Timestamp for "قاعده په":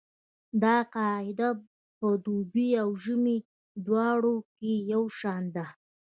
0.95-2.07